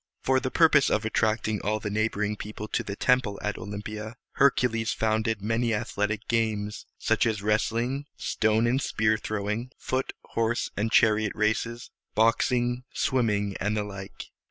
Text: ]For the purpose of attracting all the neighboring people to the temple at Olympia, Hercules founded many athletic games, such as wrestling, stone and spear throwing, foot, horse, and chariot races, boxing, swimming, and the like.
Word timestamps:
]For 0.25 0.39
the 0.39 0.49
purpose 0.49 0.89
of 0.89 1.05
attracting 1.05 1.61
all 1.61 1.79
the 1.79 1.91
neighboring 1.91 2.35
people 2.35 2.67
to 2.69 2.81
the 2.81 2.95
temple 2.95 3.37
at 3.43 3.59
Olympia, 3.59 4.15
Hercules 4.31 4.91
founded 4.93 5.43
many 5.43 5.75
athletic 5.75 6.27
games, 6.27 6.87
such 6.97 7.27
as 7.27 7.43
wrestling, 7.43 8.05
stone 8.17 8.65
and 8.65 8.81
spear 8.81 9.15
throwing, 9.19 9.69
foot, 9.77 10.13
horse, 10.29 10.71
and 10.75 10.91
chariot 10.91 11.33
races, 11.35 11.91
boxing, 12.15 12.83
swimming, 12.91 13.55
and 13.59 13.77
the 13.77 13.83
like. 13.83 14.31